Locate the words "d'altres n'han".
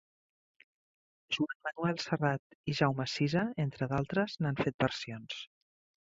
3.91-4.57